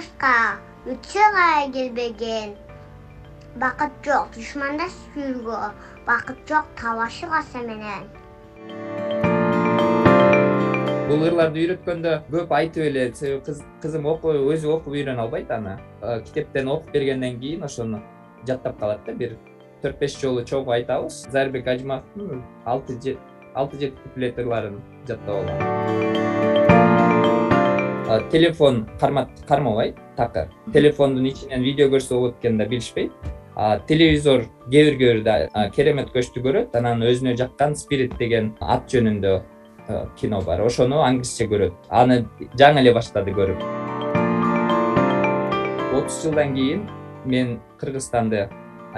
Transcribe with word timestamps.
кышка 0.00 0.56
үтсө 0.88 1.20
гая 1.34 1.68
келбеген. 1.72 2.54
Бакыт 3.60 3.92
жок 4.04 4.30
душманда 4.32 4.86
сүйүүгө 4.88 5.58
бакыт 6.06 6.40
жок 6.48 6.70
табашы 6.80 7.28
каса 7.28 7.60
менен. 7.66 8.08
Бул 11.10 11.26
ырларды 11.26 11.66
үйрөткөндө 11.66 12.14
көп 12.32 12.56
айтып 12.60 12.86
эле 12.86 13.10
себеби 13.12 13.58
кызым 13.82 14.08
өзү 14.08 14.72
окуп 14.78 14.94
үйрөнө 14.94 15.26
албайт 15.26 15.50
аны. 15.52 15.76
Китептен 16.00 16.72
окуп 16.72 16.92
бергенден 16.96 17.40
кийин 17.40 17.64
ошону 17.68 18.00
жаттап 18.46 18.80
калат 18.80 19.04
да 19.04 19.12
бир 19.12 19.36
төрт 19.82 19.98
беш 19.98 20.16
жолу 20.16 20.44
чогуу 20.44 20.72
айтабыз. 20.78 21.26
Зайырбек 21.28 21.66
ажыматовдун 21.66 22.44
алты 22.64 22.96
жети 23.02 23.96
куплет 24.02 24.38
ырларын 24.38 24.80
жаттап 25.06 25.28
алгам 25.28 26.39
телефон 28.30 28.88
кармабайт 28.98 29.96
такыр. 30.16 30.48
Телефондун 30.72 31.26
ичинен 31.26 31.62
видео 31.62 31.88
көрсө 31.88 32.14
болот 32.14 32.38
экенин 32.40 32.58
да 32.58 32.66
билишпейт 32.66 33.12
телевизор 33.86 34.46
кээ 34.70 34.84
бир 34.84 34.98
кээ 34.98 35.14
бирде 35.14 35.50
керемет 35.74 36.10
көчтү 36.14 36.42
көрөт. 36.42 36.76
Анан 36.76 37.02
өзүнө 37.02 37.36
жаккан 37.36 37.76
спирит 37.76 38.16
деген 38.18 38.54
ат 38.60 38.88
жөнүндө 38.88 39.42
кино 40.16 40.40
бар. 40.42 40.60
Ошону 40.62 41.02
англисче 41.02 41.46
көрөт. 41.46 41.74
Аны 41.90 42.26
жаңы 42.56 42.80
эле 42.80 42.94
баштады 42.94 43.30
көрүп. 43.36 43.60
Отуз 45.94 46.22
жылдан 46.22 46.54
кийин 46.54 46.88
мен 47.26 47.60
кыргызстанды 47.78 48.48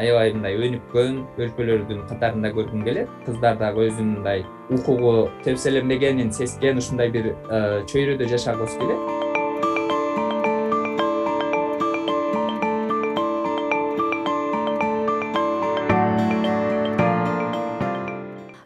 аябай 0.01 0.33
мындай 0.33 0.57
өнүккөн 0.57 1.19
өлкөлөрдүн 1.43 2.05
катарында 2.11 2.53
көргүм 2.57 2.85
келет. 2.87 3.11
Кыздар 3.27 3.59
дагы 3.61 3.89
өзүнүн 3.89 4.15
мындай 4.19 4.45
укугу 4.73 5.29
тепселенбегенин 5.45 6.33
сескен 6.33 6.81
ушундай 6.81 7.13
бир 7.13 7.33
э, 7.33 7.83
чөйрөдө 7.93 8.31
жашагыбыз 8.33 8.79
келет. 8.81 9.21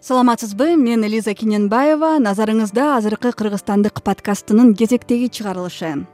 Саламатсызбы 0.06 0.76
мен 0.78 1.02
лиза 1.10 1.34
кененбаева. 1.34 2.20
Назарыңызда 2.22 2.92
азыркы 2.96 3.32
кыргызстандык 3.34 4.04
подкастынын 4.06 4.76
кезектеги 4.78 5.26
чыгарылышы 5.26 6.06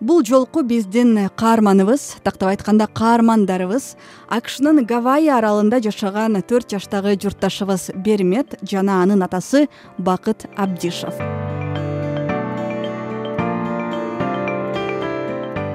бул 0.00 0.22
жолку 0.24 0.62
биздин 0.64 1.28
каарманыбыз 1.36 2.22
тактап 2.24 2.54
айтканда 2.54 2.86
каармандарыбыз 2.86 3.94
акшнын 4.32 4.86
гавайи 4.88 5.28
аралында 5.28 5.82
жашаган 5.84 6.40
төрт 6.40 6.72
жаштагы 6.72 7.18
журтташыбыз 7.20 7.90
бермет 7.94 8.56
жана 8.62 9.02
анын 9.02 9.22
атасы 9.28 9.68
бакыт 9.98 10.46
абдишов 10.56 11.20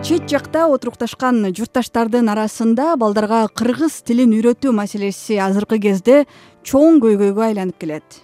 чет 0.06 0.26
жакта 0.30 0.66
отурукташкан 0.74 1.54
журтташтардын 1.58 2.28
арасында 2.34 2.92
балдарга 2.98 3.46
кыргыз 3.50 4.04
тилин 4.06 4.34
үйрөтүү 4.38 4.74
маселеси 4.74 5.40
азыркы 5.42 5.80
кезде 5.82 6.20
чоң 6.62 7.00
көйгөйгө 7.02 7.42
айланып 7.48 7.80
келет. 7.82 8.20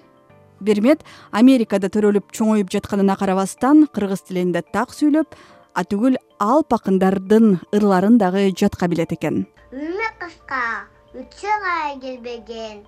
Бермет 0.62 1.02
америкада 1.32 1.90
төрөлүп 1.90 2.30
чоңоюп 2.38 2.70
жатканына 2.70 3.16
карабастан 3.18 3.88
кыргыз 3.90 4.22
тилинде 4.28 4.62
так 4.62 4.94
сүйлөп 4.94 5.34
атүгүл 5.80 6.18
алп 6.44 6.74
акындардын 6.76 7.46
ырларын 7.78 8.18
дагы 8.20 8.44
жатка 8.62 8.90
билет 8.92 9.14
экен. 9.16 9.46
Үнү 9.72 10.08
кыска 10.20 10.88
үтсө 11.16 11.54
гая 11.64 11.96
келбеген. 12.04 12.84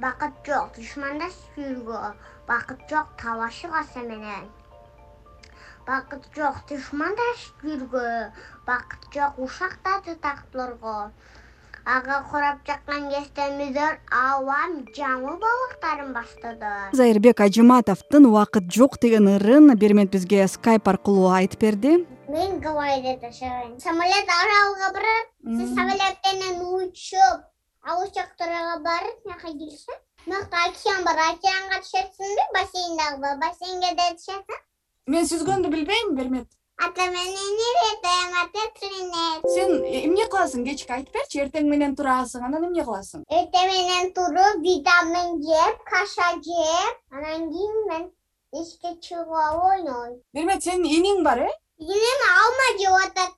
Бакыт 0.00 0.40
жок 0.48 0.72
душманда 0.78 1.28
сүйүүгө 1.34 2.00
бакыт 2.48 2.80
жок 2.90 3.12
табашы 3.20 3.68
каса 3.68 4.02
менен. 4.08 4.48
Бакыт 5.86 6.24
жок 6.36 6.64
душманда 6.70 7.28
жүргө 7.60 8.08
бакыт 8.66 9.04
жок 9.12 9.38
ушактарды 9.38 10.16
тактоорго 10.24 11.10
ага 11.84 12.22
курап 12.30 12.58
жаккан 12.66 13.10
кезде 13.12 13.86
абам 14.10 14.76
жаңы 14.96 15.36
балыктарын 15.44 16.12
баштады 16.16 16.72
зайырбек 16.92 17.40
ажыматовдун 17.40 18.26
убакыт 18.30 18.72
жок 18.72 18.98
деген 19.00 19.28
ырын 19.36 19.74
бермет 19.76 20.10
бизге 20.10 20.46
скайп 20.48 20.88
аркылуу 20.88 21.30
айтып 21.30 21.60
берди. 21.60 22.06
Мен 22.28 22.60
гавайда 22.60 23.18
жашайм 23.20 23.78
самолет 23.80 24.28
аралга 24.40 24.92
барат. 24.96 25.26
Сиз 25.44 25.74
самолет 25.74 26.16
менен 26.24 26.62
учуп 26.72 27.44
ал 27.84 28.02
учактарга 28.02 28.80
барып 28.80 29.26
мияка 29.26 29.48
келишет 29.52 30.00
мыякта 30.26 30.56
океан 30.68 31.04
бар 31.04 31.18
океанга 31.28 31.80
түшөтсүңбү 31.84 32.44
бассейндагы 32.56 33.32
бассейнге 33.42 33.90
да 33.98 34.06
түшөсүң 34.20 34.62
мен 35.12 35.26
сүзгөндү 35.32 35.72
билбейм 35.74 36.14
бермет 36.16 36.48
ата 36.76 37.06
менен 37.06 37.58
эретем 37.68 38.34
ата 38.42 38.64
тилине 38.78 39.26
сен 39.54 39.70
эмне 40.00 40.26
кыласың? 40.32 40.64
Кечки 40.66 40.92
айтып 40.96 41.14
берчи 41.14 41.42
эртең 41.44 41.68
менен 41.70 41.94
турасың 41.98 42.46
анан 42.48 42.66
эмне 42.68 42.84
кыласың? 42.88 43.22
Эртең 43.30 43.70
менен 43.70 44.10
туруп 44.16 44.62
витамин 44.64 45.38
жеп 45.46 45.84
каша 45.90 46.30
жеп 46.48 46.94
анан 47.14 47.46
кийин 47.52 47.78
мен 47.90 48.10
эшикке 48.52 48.96
чыгып 49.06 49.30
алып 49.44 49.64
ойнойм. 49.70 50.18
Бермет 50.34 50.62
сенин 50.62 50.90
иниң 50.90 51.22
бар 51.24 51.44
э? 51.46 51.50
Иним 51.78 52.26
алма 52.32 52.68
жеп 52.80 52.98
атат 53.04 53.32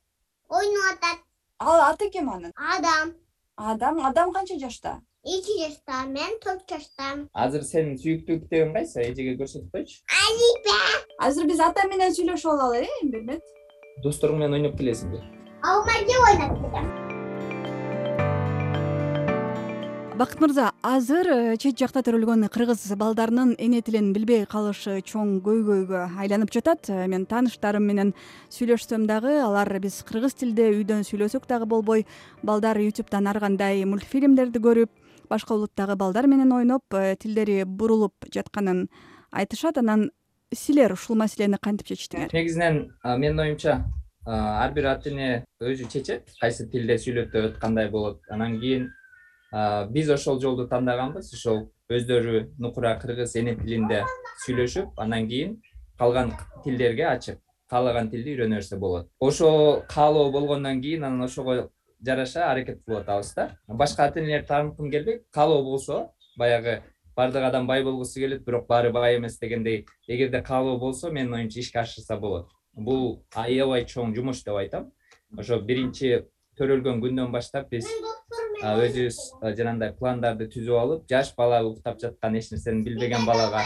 ойноп 0.49 0.91
атат. 0.93 1.23
Ал 1.59 1.81
аты 1.91 2.09
ким 2.09 2.29
анын? 2.29 2.53
Адам. 2.55 3.13
Адам 3.57 4.05
адам 4.05 4.33
канча 4.33 4.59
жашта 4.59 5.01
эки 5.27 5.55
жашта 5.59 6.05
мен 6.07 6.37
төрт 6.43 6.63
жаштамын 6.71 7.25
азыр 7.45 7.63
сенин 7.67 7.97
сүйүктүү 7.99 8.37
китебиң 8.45 8.69
кайсы? 8.77 9.01
Эжеге 9.09 9.33
көрсөтүп 9.41 9.73
койчу 9.75 9.97
алипе 10.23 10.77
азыр 11.27 11.49
биз 11.49 11.59
ата 11.65 11.83
менен 11.91 12.15
сүйлөшүп 12.15 12.53
алалы 12.53 12.85
э 12.85 13.09
бермет 13.11 13.43
досторуң 14.05 14.39
менен 14.39 14.61
ойноп 14.61 14.77
келесиңби 14.79 15.19
алма 15.67 15.97
жеп 16.07 16.29
ойноп 16.29 16.55
келем 16.63 16.87
бакыт 20.17 20.39
мырза 20.41 20.71
азыр 20.81 21.27
э, 21.29 21.57
чет 21.61 21.75
жакта 21.77 22.01
төрөлгөн 22.07 22.47
кыргыз 22.49 22.87
балдарынын 22.97 23.51
эне 23.59 23.83
тилин 23.85 24.13
билбей 24.15 24.45
калышы 24.49 24.95
чоң 25.05 25.41
көйгөйгө 25.45 26.05
айланып 26.23 26.49
жатат. 26.55 26.89
Э, 26.89 27.05
мен 27.05 27.27
тааныштарым 27.29 27.85
менен 27.85 28.13
сүйлөшсөм 28.49 29.05
дагы. 29.05 29.35
Алар 29.43 29.69
биз 29.83 29.99
кыргыз 30.07 30.33
тилде 30.39 30.71
үйдөн 30.73 31.05
сүйлөсөк 31.05 31.45
дагы 31.45 31.67
болбой. 31.69 32.07
Балдар 32.41 32.79
ютубтан 32.81 33.29
ар 33.29 33.37
кандай 33.43 33.85
мультфильмдерди 33.85 34.57
көрүп 34.57 34.89
башка 35.29 35.55
улуттагы 35.55 35.95
балдар 35.95 36.27
менен 36.27 36.51
ойноп 36.51 36.93
э, 36.93 37.15
тилдери 37.19 37.63
бурулуп 37.65 38.27
жатканын 38.33 38.87
айтышат. 39.31 39.77
Анан 39.77 40.11
силер 40.53 40.93
ушул 40.93 41.15
маселени 41.15 41.57
кантип 41.61 41.87
чечтиңер? 41.87 42.33
Негизинен 42.33 42.93
менин 43.03 43.39
оюмча 43.39 43.83
ар 44.25 44.73
бир 44.73 44.91
ата 44.91 45.09
эне 45.09 45.45
өзү 45.61 45.87
чечет 45.91 46.33
кайсы 46.41 46.67
тилде 46.69 46.97
сүйлөтөт 46.97 47.59
кандай 47.59 47.89
болот. 47.89 48.21
Анан 48.29 48.59
кийин 48.59 48.89
биз 49.93 50.09
ошол 50.09 50.41
жолду 50.41 50.67
тандаганбыз. 50.67 51.33
Ошол 51.33 51.67
өздөрү 51.89 52.47
нукура 52.59 52.97
кыргыз 52.99 53.35
эне 53.39 53.55
тилинде 53.55 54.03
сүйлөшүп 54.45 54.99
анан 54.99 55.27
кийин 55.27 55.61
калган 55.99 56.33
тилдерге 56.63 57.07
ачык 57.07 57.39
каалаган 57.69 58.09
тилди 58.11 58.35
үйрөнө 58.35 58.59
берсе 58.59 58.77
болот. 58.77 59.07
Ошо 59.19 59.83
каалоо 59.89 60.31
болгондон 60.31 60.81
кийин 60.81 61.03
анан 61.03 61.23
ошого 61.23 61.69
жараша 62.05 62.51
аракет 62.51 62.83
кылып 62.85 63.01
атабыз 63.01 63.33
да. 63.35 63.57
Башка 63.67 64.05
ата 64.05 64.19
энелерди 64.19 64.47
тааныткым 64.47 64.91
келбейт 64.91 65.25
каалоо 65.31 65.63
болсо 65.63 66.11
баягы 66.37 66.81
баардык 67.15 67.43
адам 67.43 67.67
бай 67.67 67.83
болгусу 67.83 68.19
келет 68.19 68.45
бирок 68.45 68.67
баары 68.67 68.91
бай 68.91 69.17
эмес 69.17 69.39
дегендей 69.39 69.85
эгерде 70.07 70.41
каалоо 70.41 70.77
болсо 70.77 71.11
менин 71.11 71.33
оюмча 71.33 71.59
ишке 71.59 71.79
ашырса 71.79 72.17
болот. 72.17 72.49
Бул 72.73 73.23
аябай 73.35 73.85
чоң 73.85 74.13
жумуш 74.15 74.43
деп 74.43 74.55
айтам. 74.55 74.91
Ошо 75.37 75.59
биринчи 75.59 76.27
төрөлгөн 76.57 77.01
күндөн 77.01 77.31
баштап 77.31 77.69
биз 77.69 77.89
өзүбүз 78.57 79.17
жанагындай 79.41 79.93
пландарды 79.97 80.47
түзүп 80.53 80.77
алып 80.81 81.09
жаш 81.09 81.33
бала 81.37 81.61
уктап 81.65 81.99
жаткан 82.01 82.37
эч 82.39 82.51
нерсени 82.51 82.83
билбеген 82.85 83.25
балага 83.25 83.61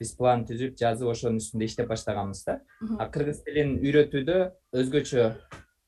биз 0.00 0.14
план 0.18 0.42
түзүп 0.48 0.74
жазып 0.78 1.12
ошонун 1.12 1.38
үстүндө 1.38 1.68
иштеп 1.68 1.90
баштаганбыз 1.92 2.44
да. 2.48 2.58
Кыргыз 3.14 3.44
тилин 3.46 3.76
үйрөтүүдө 3.78 4.38
өзгөчө 4.82 5.28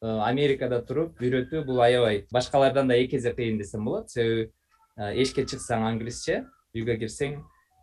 америкада 0.05 0.83
туруп 0.85 1.21
үйрөтүү 1.23 1.65
бул 1.65 1.81
аябай 1.81 2.27
башкалардан 2.33 2.89
да 2.89 2.97
эки 3.01 3.17
эсе 3.17 3.33
кыйын 3.33 3.59
десем 3.59 3.85
болот. 3.85 4.11
Себеби 4.11 4.51
эшикке 4.97 5.47
чыксаң 5.49 5.87
англисче 5.89 6.45
үйгө 6.77 6.99
кирсең 7.01 7.39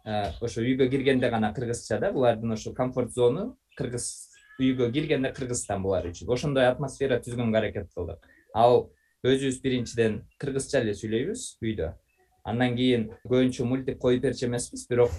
ошо 0.06 0.62
үйгө 0.62 0.90
киргенде 0.92 1.30
гана 1.30 1.52
кыргызча 1.56 2.00
да 2.00 2.12
булардын 2.14 2.54
ошо 2.54 2.74
комфорт 2.74 3.12
зону 3.14 3.58
кыргыз 3.78 4.08
үйгө 4.62 4.92
киргенде 4.94 5.34
кыргызстан 5.34 5.82
булар 5.82 6.06
үчүн. 6.12 6.30
Ошондой 6.30 6.68
атмосфера 6.70 7.18
түзгөнгө 7.20 7.58
аракет 7.58 7.90
кылдык. 7.96 8.22
Ал 8.54 8.92
өзүбүз 9.26 9.62
биринчиден 9.64 10.22
кыргызча 10.38 10.82
эле 10.86 10.94
сүйлөйбүз 10.98 11.58
үйдө 11.62 11.92
андан 12.44 12.76
кийин 12.76 13.08
көбүнчө 13.26 13.66
мультик 13.70 14.00
коюп 14.02 14.24
берчү 14.26 14.48
эмеспиз 14.48 14.88
бирок 14.90 15.12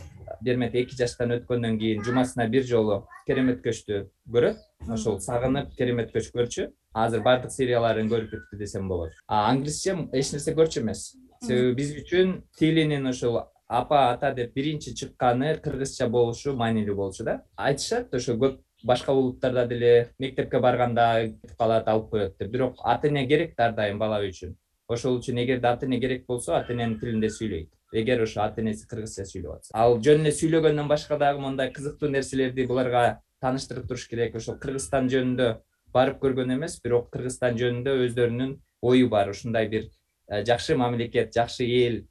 бермет 0.43 0.75
эки 0.75 0.97
жаштан 0.99 1.37
өткөндөн 1.39 1.79
кийин 1.79 2.03
жумасына 2.07 2.49
бир 2.51 2.65
жолу 2.67 3.03
керемет 3.27 3.63
көчтү 3.65 4.07
көрөт 4.35 4.59
ошол 4.91 5.21
сагынып 5.21 5.75
керемет 5.79 6.11
көч 6.15 6.33
көрчү 6.35 6.69
азыр 6.95 7.23
баардык 7.23 7.53
серияларын 7.55 8.11
көрүп 8.11 8.35
бүттү 8.35 8.59
десем 8.59 8.89
болот. 8.89 9.13
А 9.29 9.49
англисче 9.51 9.97
эч 10.13 10.33
нерсе 10.33 10.55
көрчү 10.57 10.83
эмес. 10.83 11.13
Себеби 11.43 11.75
биз 11.79 11.95
үчүн 12.03 12.35
тилинин 12.59 13.07
ошол 13.09 13.41
апа 13.69 14.11
ата 14.13 14.33
деп 14.35 14.53
биринчи 14.55 14.95
чыкканы 14.95 15.55
кыргызча 15.63 16.09
болушу 16.09 16.57
маанилүү 16.57 16.97
болчу 16.97 17.25
да. 17.25 17.41
Айтышат 17.57 18.15
ошо 18.15 18.37
көп 18.37 18.61
башка 18.85 19.15
улуттарда 19.15 19.67
деле 19.67 20.11
мектепке 20.19 20.61
барганда 20.61 21.29
кетип 21.29 21.57
калат 21.59 21.89
алып 21.89 22.11
коет 22.11 22.37
деп. 22.39 22.51
Бирок 22.51 22.77
ата 22.85 23.09
эне 23.09 23.27
керек 23.27 23.55
ар 23.59 23.73
дайым 23.75 23.99
бала 23.99 24.21
үчүн 24.21 24.57
ошол 24.93 25.19
үчүн 25.19 25.41
эгерде 25.43 25.69
ата 25.69 25.87
эне 25.87 25.99
керек 26.01 26.27
болсо 26.27 26.55
ата 26.57 26.73
эненин 26.73 26.99
тилинде 27.01 27.31
сүйлөйт. 27.33 27.71
Эгер 27.93 28.23
ошо 28.23 28.43
ата 28.45 28.61
энеси 28.63 28.87
кыргызча 28.89 29.25
сүйлөп 29.29 29.57
атса. 29.57 29.73
Ал 29.75 29.99
жөн 30.01 30.23
эле 30.25 30.33
сүйлөгөндөн 30.37 30.89
башка 30.89 31.19
дагы 31.19 31.41
мондай 31.41 31.73
кызыктуу 31.73 32.11
нерселерди 32.11 32.67
буларга 32.67 33.21
тааныштырып 33.41 33.89
туруш 33.89 34.07
керек. 34.09 34.37
Ошол 34.37 34.59
кыргызстан 34.63 35.11
жөнүндө 35.13 35.49
барып 35.93 36.23
көргөн 36.23 36.55
эмес 36.57 36.79
бирок 36.85 37.11
кыргызстан 37.13 37.59
жөнүндө 37.61 37.99
өздөрүнүн 38.07 38.57
ою 38.83 39.09
бар. 39.09 39.31
Ушундай 39.31 39.69
бир 39.69 39.91
э, 40.29 40.45
жакшы 40.45 40.77
мамлекет 40.77 41.35
жакшы 41.35 41.67
эл 41.67 42.03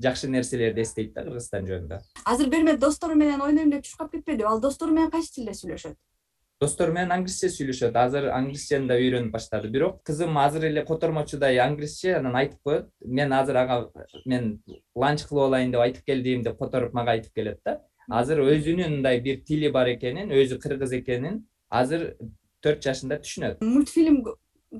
жакшы 0.00 0.28
нерселерди 0.28 0.80
эстейт 0.80 1.12
да 1.12 1.26
кыргызстан 1.26 1.66
жөнүндө. 1.68 2.00
Азыр 2.24 2.48
бермет 2.48 2.80
достору 2.80 3.14
менен 3.14 3.42
ойнойм 3.42 3.70
деп 3.70 3.84
чуркап 3.84 4.12
кетпедиби 4.12 4.48
ал 4.48 4.60
достору 4.60 4.92
менен 4.92 5.10
кайсы 5.10 5.34
тилде 5.34 5.52
сүйлөшөт 5.52 5.96
достору 6.62 6.94
менен 6.94 7.12
англисче 7.16 7.50
сүйлөшөт. 7.50 7.96
Азыр 7.98 8.28
англисчени 8.32 8.88
да 8.90 8.98
үйрөнүп 9.00 9.32
баштады. 9.34 9.70
Бирок 9.72 10.02
кызым 10.06 10.36
азыр 10.38 10.68
эле 10.70 10.84
котормочудай 10.86 11.58
англисче 11.62 12.16
анан 12.18 12.36
айтып 12.38 12.60
коет. 12.62 12.90
Мен 13.04 13.32
азыр 13.32 13.58
ага 13.64 13.78
мен 14.24 14.52
ланч 14.94 15.26
кылып 15.28 15.48
алайын 15.48 15.72
деп 15.74 15.82
айтып 15.86 16.06
келдим 16.06 16.44
деп 16.46 16.58
которуп 16.58 16.94
мага 16.94 17.16
айтып 17.16 17.34
келет 17.34 17.60
да. 17.66 17.80
Азыр 18.08 18.44
өзүнүн 18.46 18.98
мындай 18.98 19.20
бир 19.20 19.42
тили 19.46 19.70
бар 19.74 19.90
экенин 19.96 20.30
өзү 20.30 20.60
кыргыз 20.62 20.94
экенин 21.00 21.42
азыр 21.70 22.14
төрт 22.62 22.82
жашында 22.86 23.18
түшүнөт. 23.22 23.62
Мультфильм 23.66 24.22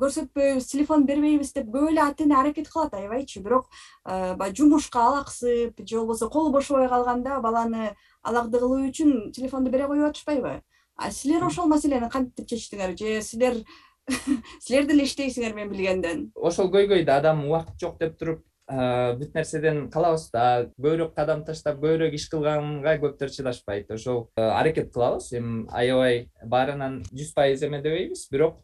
көрсөтпөйбүз 0.00 0.66
телефон 0.70 1.04
бербейбиз 1.06 1.52
деп 1.52 1.68
көп 1.72 1.90
эле 1.90 2.00
ата 2.00 2.24
эне 2.24 2.38
аракет 2.38 2.68
кылат 2.72 2.94
аябайчы. 2.94 3.42
Бирок 3.44 3.66
э, 4.06 4.34
баягы 4.36 4.56
жумушка 4.56 5.02
алаксып 5.08 5.82
же 5.84 5.98
болбосо 5.98 6.30
колу 6.30 6.52
бошобой 6.52 6.88
калганда 6.88 7.40
баланы 7.40 7.90
алакты 8.22 8.58
кылуу 8.58 8.86
үчүн 8.88 9.32
телефонду 9.32 9.70
бере 9.70 9.86
коюп 9.86 10.08
атышпайбы 10.10 10.62
а 10.96 11.10
силер 11.10 11.44
ошол 11.44 11.68
маселени 11.68 12.08
кантип 12.10 12.46
чечтиңер? 12.48 12.96
Же 12.98 13.20
силер 13.22 13.60
силер 14.60 14.86
деле 14.86 15.04
иштейсиңер 15.04 15.54
мен 15.54 15.70
билгенден? 15.70 16.30
Ошол 16.34 16.70
көйгөйдү 16.72 17.12
адам 17.12 17.46
убакыт 17.48 17.78
жок 17.80 17.98
деп 18.00 18.18
туруп 18.18 18.42
бүт 18.72 19.34
нерседен 19.34 19.88
калабыз 19.92 20.28
да 20.32 20.44
көбүрөөк 20.78 21.14
кадам 21.16 21.42
таштап 21.44 21.80
көбүрөөк 21.82 22.14
иш 22.16 22.28
кылганга 22.30 22.94
көптөр 23.02 23.32
чыдашпайт. 23.34 23.90
Ошол 23.90 24.28
аракет 24.36 24.92
кылабыз. 24.94 25.32
Эми 25.36 25.66
аябай 25.68 26.28
баарынан 26.44 27.02
жүз 27.10 27.34
пайыз 27.36 27.64
эмедебейбиз 27.66 28.28
бирок 28.30 28.62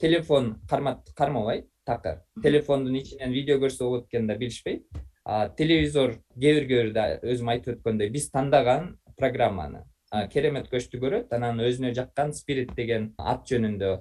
телефон 0.00 0.54
кармабайт 0.68 1.68
такыр. 1.84 2.22
Телефондун 2.42 2.96
ичинен 2.96 3.32
видео 3.32 3.58
көрсө 3.58 3.84
болот 3.84 4.06
экенин 4.06 4.28
да 4.28 4.38
билишпейт. 4.38 4.86
Телевизор 5.58 6.20
кээ 6.38 6.54
бир 6.60 6.68
кээ 6.68 6.82
бирде 6.84 7.08
өзүм 7.22 7.50
айтып 7.52 7.78
өткөндөй 7.78 8.12
биз 8.14 8.30
тандаган 8.30 8.94
программаны 9.18 9.84
керемет 10.32 10.70
көчтү 10.72 11.00
көрөт. 11.02 11.32
Анан 11.34 11.60
өзүнө 11.64 11.94
жаккан 11.96 12.32
спирит 12.32 12.74
деген 12.76 13.12
ат 13.18 13.46
жөнүндө 13.50 13.92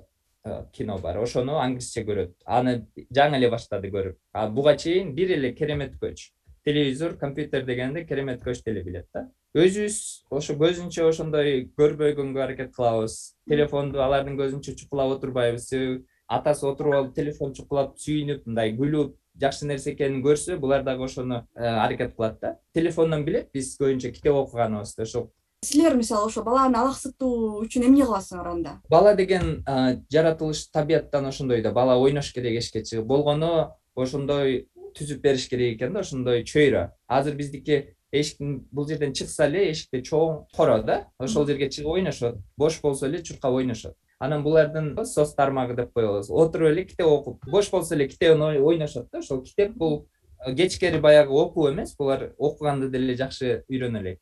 кино 0.74 0.98
бар. 1.00 1.18
Ошону 1.24 1.58
англисче 1.62 2.04
көрөт. 2.08 2.34
Аны 2.46 2.86
жаңы 3.16 3.40
эле 3.40 3.50
баштады 3.52 3.92
көрүп. 3.94 4.18
Буга 4.56 4.76
чейин 4.78 5.14
бир 5.16 5.32
эле 5.38 5.54
керемет 5.54 5.96
көч. 6.02 6.32
Телевизор 6.66 7.16
компьютер 7.18 7.66
дегенди 7.66 8.06
керемет 8.06 8.44
көч 8.44 8.64
деле 8.66 8.84
билет 8.84 9.08
да. 9.14 9.30
Өзүбүз 9.54 9.98
ошо 10.32 10.56
көзүнчө 10.58 11.04
ошондой 11.10 11.68
көрбөгөнгө 11.78 12.42
аракет 12.42 12.72
кылабыз. 12.74 13.36
Телефонду 13.50 14.02
алардын 14.02 14.38
көзүнчө 14.40 14.76
чукулап 14.80 15.18
отурбайбыз. 15.18 15.68
Себеби 15.68 16.06
атасы 16.28 16.66
отуруп 16.66 16.96
алып 16.98 17.14
телефон 17.16 17.54
чукулап 17.54 17.98
сүйүнүп 18.02 18.48
мындай 18.48 18.74
күлүп 18.80 19.14
жакшы 19.44 19.68
нерсе 19.68 19.92
экенин 19.94 20.24
көрсө 20.26 20.58
булар 20.58 20.84
дагы 20.84 21.06
ошону 21.06 21.44
э, 21.56 21.68
аракет 21.68 22.16
кылат 22.16 22.40
да. 22.42 22.58
Телефондон 22.74 23.26
билет. 23.26 23.52
Биз 23.54 23.76
көбүнчө 23.78 24.14
китеп 24.16 24.34
окуганыбызды. 24.34 25.04
Ошол 25.04 25.30
силер 25.64 25.96
мисалы 25.96 26.28
ошо 26.28 26.44
баланы 26.44 26.78
алаксытуу 26.78 27.64
үчүн 27.64 27.88
эмне 27.88 28.06
кыласыңар 28.06 28.50
анда 28.52 28.76
бала 28.90 29.16
деген 29.16 29.64
жаратылыш 30.12 30.68
табияттан 30.72 31.26
ошондой 31.26 31.62
да 31.62 31.72
бала 31.72 31.98
ойнош 31.98 32.34
керек 32.34 32.60
эшикке 32.60 32.84
чыгып. 32.84 33.06
Болгону 33.08 33.74
ошондой 33.96 34.68
түзүп 34.98 35.22
бериш 35.22 35.48
керек 35.50 35.78
экен 35.78 35.94
да 35.94 36.02
ошондой 36.02 36.44
чөйрө. 36.44 36.90
Азыр 37.08 37.36
биздики 37.36 37.96
эшиктин 38.12 38.68
бул 38.72 38.88
жерден 38.88 39.14
чыкса 39.14 39.48
эле 39.48 39.72
эшикте 39.72 40.02
чоң 40.02 40.46
коро 40.56 40.82
да 40.84 41.08
ошол 41.20 41.48
жерге 41.48 41.70
чыгып 41.70 41.92
ойношот. 41.98 42.42
Бош 42.58 42.80
болсо 42.82 43.08
эле 43.08 43.24
чуркап 43.24 43.54
ойношот. 43.54 43.96
Анан 44.20 44.44
булардын 44.44 44.96
соц 45.06 45.34
тармагы 45.36 45.76
деп 45.76 45.94
коебуз 45.94 46.30
отуруп 46.30 46.72
эле 46.72 46.86
китеп 46.86 47.08
окуп 47.08 47.46
бош 47.50 47.72
болсо 47.72 47.96
эле 47.96 48.08
китебин 48.08 48.42
ойношот 48.42 49.10
да. 49.12 49.20
Ошол 49.20 49.44
китеп 49.44 49.74
бул 49.76 50.08
кечкери 50.46 51.00
баягы 51.00 51.32
окуу 51.32 51.72
эмес 51.72 51.96
булар 51.98 52.34
окуганды 52.38 52.90
деле 52.90 53.16
жакшы 53.16 53.64
үйрөнө 53.70 54.00
элек 54.02 54.20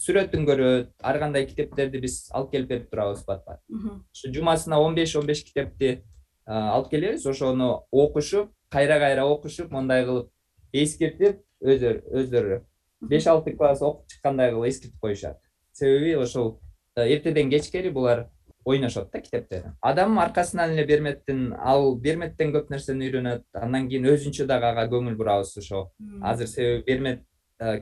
сүрөтүн 0.00 0.46
көрөт 0.48 0.90
ар 1.02 1.18
кандай 1.20 1.46
китептерди 1.46 2.00
биз 2.00 2.30
алып 2.32 2.52
келип 2.52 2.68
берип 2.68 2.90
турабыз 2.90 3.24
бат 3.26 3.44
бат. 3.46 3.60
Ушу 3.70 4.32
жумасына 4.32 4.80
он 4.80 4.94
беш 4.94 5.14
он 5.16 5.26
беш 5.26 5.44
китепти 5.44 6.02
алып 6.46 6.90
келебиз. 6.90 7.26
Ошону 7.26 7.84
окушуп 7.90 8.50
кайра 8.70 8.98
кайра 8.98 9.24
окушуп 9.24 9.70
мондай 9.70 10.04
кылып 10.04 10.30
эскертип 10.72 11.42
өздөрү 11.62 12.02
өздөрү 12.22 12.60
беш 13.08 13.26
алты 13.26 13.56
класс 13.56 13.82
окуп 13.82 14.06
чыккандай 14.08 14.50
кылып 14.50 14.68
эскертип 14.68 15.00
коюшат. 15.00 15.38
Себеби 15.72 16.14
ошол 16.16 16.60
э, 16.96 17.08
эртеден 17.08 17.50
кечкери 17.50 17.90
булар 17.90 18.28
ойношот 18.64 19.10
да 19.12 19.20
китептерин 19.20 19.74
адам 19.80 20.18
аркасынан 20.18 20.70
эле 20.70 20.84
берметтин 20.86 21.54
ал 21.58 21.96
берметтен 21.96 22.52
көп 22.54 22.70
нерсени 22.70 23.08
үйрөнөт 23.08 23.44
андан 23.58 23.88
кийин 23.88 24.06
өзүнчө 24.06 24.46
дагы 24.46 24.70
ага 24.70 24.86
көңүл 24.92 25.16
бурабыз 25.16 25.56
ошо. 25.58 25.90
Азыр 26.22 26.46
себеби 26.46 26.84
бермет 26.86 27.24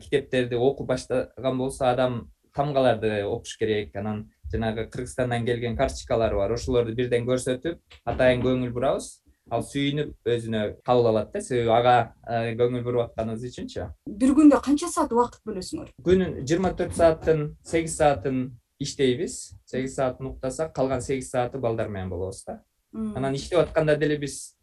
китептерди 0.00 0.56
окуп 0.56 0.88
баштаган 0.88 1.58
болсо 1.58 1.88
адам 1.90 2.20
тамгаларды 2.54 3.24
окуш 3.24 3.56
керек. 3.58 3.96
Анан 3.96 4.28
жанагы 4.52 4.86
кыргызстандан 4.90 5.46
келген 5.46 5.76
карточкалар 5.76 6.34
бар. 6.34 6.52
Ошолорду 6.52 6.94
бирден 6.94 7.26
көрсөтүп 7.28 7.78
атайын 8.04 8.42
көңүл 8.44 8.72
бурабыз. 8.74 9.20
Ал 9.50 9.64
сүйүнүп 9.66 10.30
өзүнө 10.30 10.62
кабыл 10.86 11.08
алат 11.10 11.32
да. 11.32 11.40
Себеби 11.42 11.72
ага 11.74 11.94
э, 12.28 12.54
көңүл 12.58 12.84
буруп 12.86 13.08
атканыбыз 13.08 13.48
үчүнчү. 13.48 13.88
Бир 14.06 14.34
күндө 14.38 14.60
канча 14.62 14.90
саат 14.90 15.10
убакыт 15.14 15.42
бөлөсүңөр? 15.48 15.90
Күнүн 16.06 16.36
жыйырма 16.44 16.70
төрт 16.78 16.94
сааттын 16.98 17.42
сегиз 17.66 17.96
саатын 17.98 18.44
иштейбиз. 18.78 19.40
Сегиз 19.66 19.96
саатын 19.98 20.30
уктасак 20.30 20.74
калган 20.74 21.02
сегиз 21.02 21.32
сааты 21.32 21.58
балдар 21.58 21.88
менен 21.88 22.10
болобуз 22.10 22.44
да. 22.46 22.60
Анан 22.94 23.34
иштеп 23.34 23.58
атканда 23.58 23.96
деле 23.98 24.18
биз 24.18 24.54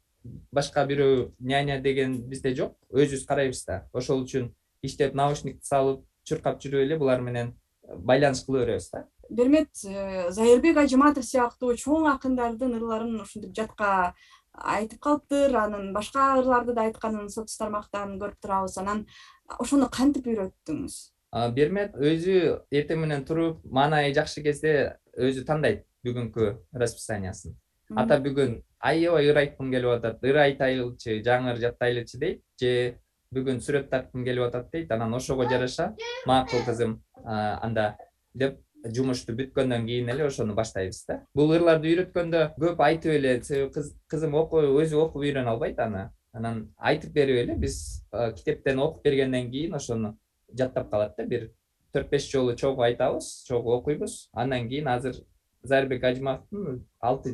башка 0.51 0.85
бирөө 0.87 1.33
няня 1.39 1.81
деген 1.81 2.21
бизде 2.29 2.55
жок. 2.55 2.77
Өзүбүз 2.91 3.27
карайбыз 3.27 3.65
да. 3.67 3.83
Ошол 3.93 4.23
үчүн 4.23 4.53
иштеп 4.87 5.15
наушникти 5.15 5.67
салып 5.67 6.03
чуркап 6.27 6.59
жүрүп 6.63 6.85
эле 6.85 6.97
булар 6.99 7.21
менен 7.21 7.53
байланыш 7.87 8.43
кыла 8.45 8.65
беребиз 8.65 8.89
да. 8.91 9.05
Бермет 9.29 9.69
э, 9.85 10.31
зайырбек 10.31 10.77
ажыматов 10.77 11.25
сыяктуу 11.27 11.75
чоң 11.75 12.07
акындардын 12.13 12.77
ырларын 12.79 13.19
ушинтип 13.21 13.55
жатка 13.55 14.13
айтып 14.57 14.99
калыптыр. 15.03 15.55
Анан 15.55 15.91
башка 15.93 16.37
ырларды 16.39 16.73
да 16.73 16.87
айтканын 16.87 17.29
соц 17.29 17.55
тармактан 17.57 18.17
көрүп 18.21 18.39
турабыз. 18.41 18.77
Анан 18.77 19.05
ошону 19.59 19.89
кантип 19.91 20.27
үйрөттүңүз? 20.31 20.97
Бермет 21.53 21.95
өзү 21.99 22.37
эртең 22.71 23.03
менен 23.03 23.25
туруп 23.27 23.63
маанайы 23.65 24.13
жакшы 24.15 24.43
кезде 24.45 24.97
өзү 25.17 25.43
тандайт 25.47 25.83
бүгүнкү 26.07 26.53
расписаниясын. 26.71 27.55
Ата 27.95 28.17
бүгүн 28.23 28.61
аябай 28.79 29.29
ыр 29.29 29.41
айткым 29.43 29.71
келип 29.71 29.97
атат. 29.97 30.23
Ыр 30.23 30.39
айтайлычы 30.45 31.19
жаңы 31.25 31.53
ыр 31.53 31.61
жаттайлычы 31.61 32.19
дейт 32.19 32.41
же 32.61 32.71
бүгүн 33.33 33.59
сүрөт 33.63 33.89
тарткым 33.91 34.23
келип 34.25 34.47
атат 34.47 34.71
дейт. 34.71 34.91
Анан 34.91 35.13
ошого 35.13 35.49
жараша. 35.49 35.95
Макул 36.25 36.63
кызым 36.65 37.01
анда 37.25 37.95
деп 38.33 38.59
жумушту 38.85 39.33
бүткөндөн 39.35 39.85
кийин 39.87 40.09
эле 40.09 40.27
ошону 40.27 40.53
баштайбыз 40.55 41.05
да. 41.07 41.21
Бул 41.35 41.51
ырларды 41.51 41.89
үйрөткөндө 41.91 42.43
көп 42.59 42.83
айтып 42.85 43.11
эле 43.17 43.43
себеби 43.43 43.83
кызым 44.07 44.35
өзү 44.37 45.01
окуп 45.01 45.23
үйрөнө 45.23 45.55
албайт 45.55 45.79
аны. 45.79 46.09
Анан 46.33 46.67
айтып 46.77 47.11
берип 47.13 47.41
эле 47.43 47.55
биз 47.57 48.05
китептен 48.11 48.79
окуп 48.79 49.03
бергенден 49.03 49.51
кийин 49.51 49.73
ошону 49.75 50.17
жаттап 50.57 50.91
калат 50.91 51.17
да. 51.17 51.25
Бир 51.25 51.49
төрт 51.93 52.09
беш 52.09 52.29
жолу 52.31 52.55
чогуу 52.55 52.85
айтабыз 52.85 53.43
чогуу 53.47 53.73
окуйбуз. 53.79 54.29
Андан 54.33 54.69
кийин 54.69 54.87
азыр 54.87 55.15
зайырбек 55.63 56.03
ажыматовдун 56.03 56.85
алты 57.01 57.33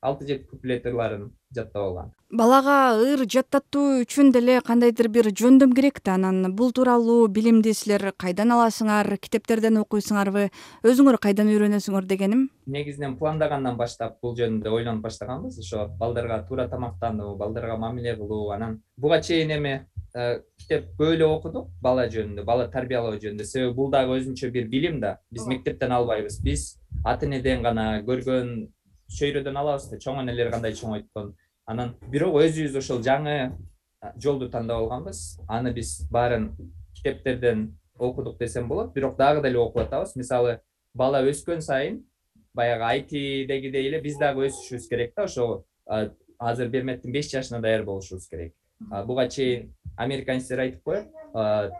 алты 0.00 0.26
жети 0.26 0.46
куплет 0.46 0.86
ырларын 0.86 1.30
жаттап 1.54 1.82
алган. 1.82 2.12
Балага 2.30 2.94
ыр 3.00 3.24
жаттатуу 3.24 4.02
үчүн 4.02 4.30
деле 4.32 4.60
кандайдыр 4.60 5.08
бир 5.08 5.30
жөндөм 5.32 5.72
керек 5.74 6.02
да. 6.04 6.14
Анан 6.14 6.52
бул 6.54 6.72
тууралуу 6.72 7.26
билимди 7.28 7.72
силер 7.74 8.12
кайдан 8.16 8.52
аласыңар 8.52 9.16
китептерден 9.16 9.80
окуйсуңарбы 9.82 10.50
өзүңөр 10.84 11.18
кайдан 11.18 11.48
үйрөнөсүңөр 11.48 12.06
дегеним? 12.06 12.48
Негизинен 12.66 13.16
пландагандан 13.18 13.78
баштап 13.80 14.20
бул 14.22 14.36
жөнүндө 14.36 14.70
ойлонуп 14.70 15.08
баштаганбыз. 15.08 15.58
Ошо 15.64 15.88
балдарга 15.98 16.42
туура 16.48 16.68
тамактануу 16.68 17.34
балдарга 17.36 17.76
мамиле 17.76 18.14
кылуу. 18.16 18.50
Анан 18.52 18.82
буга 18.96 19.22
чейин 19.22 19.50
эми 19.56 19.86
э, 20.14 20.42
китеп 20.58 20.92
көп 21.00 21.14
эле 21.16 21.24
окудук. 21.24 21.70
Бала 21.80 22.06
жөнүндө 22.12 22.44
бала 22.44 22.68
тарбиялоо 22.68 23.16
жөнүндө. 23.16 23.44
Себеби 23.44 23.74
бул 23.74 23.90
дагы 23.90 24.20
өзүнчө 24.20 24.52
бир 24.52 24.68
билим 24.68 25.00
да. 25.00 25.16
Биз 25.32 25.48
мектептен 25.48 25.92
албайбыз. 25.96 26.42
Биз 26.44 26.74
ата 27.04 27.26
энеден 27.26 27.62
гана 27.62 28.02
көргөн 28.04 28.68
чөйрөдөн 29.08 29.56
алабыз 29.56 29.88
да 29.90 29.98
чоң 29.98 30.20
энелер 30.22 30.50
кандай 30.52 30.72
чоңойткон 30.76 31.34
анан 31.66 31.94
бирок 32.12 32.36
өзүбүз 32.42 32.76
ошол 32.80 33.02
жаңы 33.04 33.56
жолду 34.20 34.48
тандап 34.48 34.82
алганбыз. 34.82 35.40
Аны 35.48 35.72
биз 35.72 36.06
баарын 36.10 36.52
китептерден 36.94 37.78
окудук 37.98 38.38
десем 38.38 38.68
болот 38.68 38.92
бирок 38.94 39.16
дагы 39.16 39.42
деле 39.42 39.58
окуп 39.58 39.82
атабыз. 39.82 40.14
Мисалы 40.16 40.60
бала 40.94 41.22
өскөн 41.26 41.60
сайын 41.60 42.04
баягы 42.54 42.84
айтидегидей 42.84 43.88
эле 43.88 44.00
биз 44.00 44.18
дагы 44.18 44.46
өсүшүбүз 44.46 44.88
керек 44.88 45.14
да 45.16 45.24
ошо 45.24 45.64
азыр 46.38 46.68
берметтин 46.68 47.12
беш 47.12 47.30
жашына 47.32 47.60
даяр 47.60 47.84
болушубуз 47.84 48.28
керек. 48.28 48.54
Буга 48.78 49.28
чейин 49.28 49.74
американецтер 49.96 50.58
айтып 50.58 50.82
коет 50.84 51.72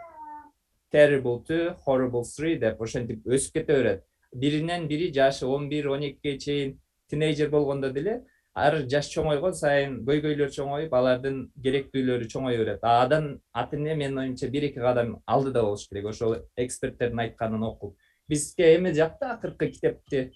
terrible 0.90 1.44
two 1.44 1.76
horrible 1.86 2.24
three 2.24 2.58
деп 2.58 2.80
ошентип 2.82 3.26
өсүп 3.26 3.52
кете 3.52 3.72
берет. 3.76 4.04
Биринен 4.34 4.88
бири 4.88 5.12
жашы 5.12 5.46
он 5.46 5.68
бир 5.68 5.88
он 5.88 6.00
экиге 6.00 6.38
чейин 6.38 6.80
тинейджер 7.10 7.50
болгондо 7.50 7.90
деле 7.92 8.24
ар 8.54 8.74
жаш 8.90 9.08
чоңойгон 9.12 9.54
сайын 9.54 9.92
көйгөйлөр 10.06 10.50
чоңоюп 10.50 10.94
алардын 10.94 11.44
керектүүлөрү 11.62 12.26
чоңое 12.32 12.56
берет. 12.58 12.82
Андан 12.82 13.40
ата 13.52 13.76
эне 13.76 13.94
менин 13.94 14.18
оюмча 14.18 14.48
бир 14.50 14.64
эки 14.66 14.80
кадам 14.82 15.22
алдыда 15.26 15.62
болуш 15.62 15.86
керек 15.88 16.08
ошол 16.10 16.36
эксперттердин 16.56 17.20
айтканын 17.20 17.62
окуп. 17.62 17.96
Бизге 18.28 18.74
эме 18.74 18.92
жакта 18.94 19.34
акыркы 19.36 19.68
китепти 19.70 20.32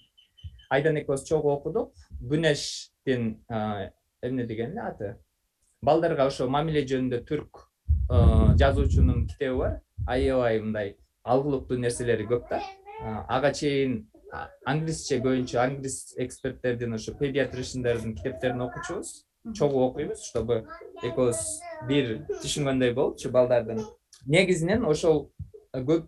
айдан 0.69 0.97
экөөбүз 1.01 1.27
чогуу 1.27 1.51
окудук. 1.57 1.91
Гүнештин 2.21 3.43
эмне 4.23 4.45
деген 4.47 4.71
эле 4.71 4.81
аты? 4.87 5.15
Балдарга 5.81 6.29
ошо 6.31 6.47
мамиле 6.47 6.85
жөнүндө 6.87 7.25
түрк 7.27 7.67
жазуучунун 8.57 9.27
китеби 9.27 9.57
бар. 9.57 9.81
Аябай 10.07 10.61
мындай 10.61 10.95
алгылыктуу 11.23 11.77
нерселери 11.77 12.23
көп 12.23 12.47
да. 12.49 12.61
Ага 13.27 13.51
чейин 13.51 14.07
англисче 14.65 15.19
көбүнчө 15.21 15.59
англис 15.61 16.15
эксперттердин 16.17 16.93
ошо 16.97 17.13
педиатришндердин 17.19 18.15
китептерин 18.15 18.61
окучубуз. 18.61 19.25
Чогуу 19.53 19.89
окуйбуз 19.89 20.23
чтобы 20.23 20.63
экөөбүз 21.03 21.39
бир 21.89 22.13
түшүнгөндөй 22.41 22.93
болупчу 22.95 23.29
балдардын 23.29 23.81
негизинен 24.25 24.85
ошол 24.87 25.31
э, 25.73 25.81
көп 25.83 26.05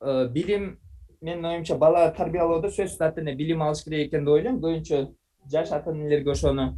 э, 0.00 0.28
билим 0.34 0.78
менин 1.20 1.44
оюмча 1.44 1.76
бала 1.78 2.08
тарбиялоодо 2.16 2.68
сөзсүз 2.68 3.00
ата 3.00 3.22
эне 3.22 3.36
билим 3.38 3.62
алыш 3.62 3.84
керек 3.84 4.08
экен 4.08 4.24
деп 4.24 4.34
ойлойм. 4.34 4.58
Көбүнчө 4.60 5.04
жаш 5.52 5.70
ата 5.72 5.92
энелерге 5.92 6.32
ошону 6.32 6.74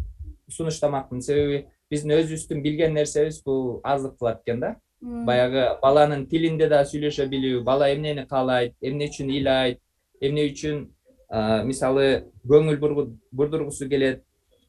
сунуштамакмын 0.53 1.23
себеби 1.23 1.65
биздин 1.91 2.15
өзүбүздүн 2.19 2.63
билген 2.63 2.95
нерсебиз 2.95 3.43
бул 3.45 3.81
аздык 3.85 4.19
кылат 4.19 4.43
экен 4.45 4.61
да. 4.61 4.77
Баягы 5.01 5.67
баланын 5.83 6.27
тилинде 6.29 6.69
да 6.69 6.85
сүйлөшө 6.85 7.27
билүү 7.33 7.65
бала 7.65 7.91
эмнени 7.93 8.27
каалайт 8.29 8.77
эмне 8.81 9.09
үчүн 9.11 9.33
ыйлайт 9.33 9.81
эмне 10.21 10.49
үчүн 10.51 10.87
мисалы 11.67 12.27
көңүл 12.49 12.79
бурдургусу 13.33 13.89
келет 13.91 14.23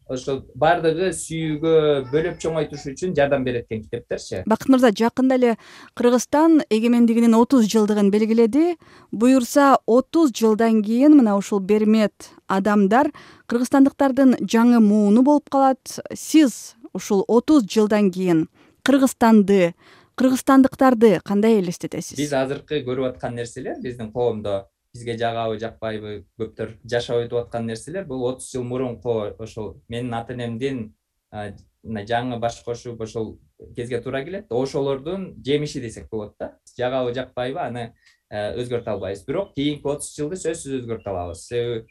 ошол 0.08 0.40
баардыгы 0.56 1.10
сүйүүгө 1.16 1.74
бөлөп 2.12 2.38
чоңойтуш 2.40 2.86
үчүн 2.94 3.14
жардам 3.18 3.44
берет 3.44 3.68
экен 3.68 3.84
китептерчи. 3.84 4.44
Бакыт 4.48 4.70
мырза 4.72 4.92
жакында 4.96 5.36
эле 5.36 5.56
кыргызстан 6.00 6.62
эгемендигинин 6.72 7.36
отуз 7.36 7.68
жылдыгын 7.68 8.12
белгиледи. 8.14 8.78
Буюрса 9.12 9.78
отуз 9.86 10.32
жылдан 10.32 10.82
кийин 10.84 11.18
мына 11.20 11.36
ушул 11.38 11.60
бермет 11.60 12.32
адамдар 12.48 13.12
кыргызстандыктардын 13.52 14.38
жаңы 14.48 14.80
мууну 14.80 15.26
болуп 15.28 15.52
калат. 15.52 16.00
Сиз 16.16 16.78
ушул 16.94 17.26
отуз 17.28 17.68
жылдан 17.68 18.10
кийин 18.12 18.48
кыргызстанды 18.88 19.76
кыргызстандыктарды 20.16 21.20
кандай 21.20 21.60
элестетесиз? 21.60 22.18
Биз 22.18 22.32
азыркы 22.34 22.80
көрүп 22.88 23.12
аткан 23.12 23.36
нерселер 23.36 23.76
биздин 23.84 24.14
коомдо 24.16 24.64
бизге 24.98 25.18
жагабы 25.18 25.60
жакпайбы 25.62 26.26
көптөр 26.40 26.78
жашап 26.84 27.22
өтүп 27.28 27.44
аткан 27.46 27.68
нерселер. 27.70 28.06
Бул 28.10 28.26
отуз 28.26 28.50
жыл 28.52 28.64
мурунку 28.66 29.20
ошол 29.38 29.76
менин 29.88 30.14
ата 30.18 30.34
энемдин 30.34 30.96
мына 31.32 32.04
жаңы 32.10 32.40
баш 32.42 32.64
кошуп 32.66 33.02
ошол 33.02 33.38
кезге 33.76 34.02
туура 34.02 34.24
келет. 34.26 34.50
Ошолордун 34.50 35.36
жемиши 35.46 35.82
десек 35.82 36.10
болот 36.10 36.34
да. 36.40 36.58
Жагабы 36.78 37.14
жакпайбы 37.14 37.60
аны 37.62 37.94
өзгөртө 38.32 38.96
албайбыз. 38.96 39.24
Бирок 39.26 39.54
кийинки 39.54 39.88
отуз 39.88 40.16
жылды 40.18 40.36
сөзсүз 40.42 40.82
өзгөртө 40.82 41.14
алабыз. 41.14 41.46
Себеби 41.46 41.86